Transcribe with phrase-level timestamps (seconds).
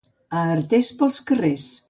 [0.37, 1.69] A Artés, pels carrers.